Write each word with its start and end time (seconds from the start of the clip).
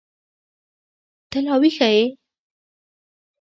ته 1.29 1.37
لا 1.45 1.53
ويښه 1.61 1.87
يې. 1.95 2.05